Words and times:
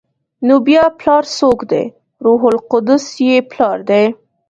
نو 0.47 0.55
بیا 0.67 0.83
پلار 0.99 1.23
څوک 1.37 1.59
دی؟ 1.71 1.83
روح 2.25 2.41
القدس 2.51 3.05
یې 3.27 3.35
پلار 3.51 3.77
دی؟ 3.89 4.03